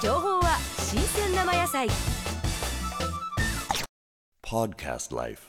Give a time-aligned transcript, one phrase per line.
[0.00, 1.88] 情報は新鮮生野菜
[4.42, 5.48] Podcast Life.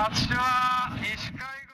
[0.00, 0.69] watchdog.